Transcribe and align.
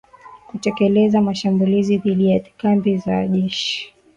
kutekeleza 0.47 1.21
mashambulizi 1.21 1.97
dhidi 1.97 2.29
ya 2.31 2.43
kambi 2.57 2.97
za 2.97 3.27
jeshi 3.27 3.93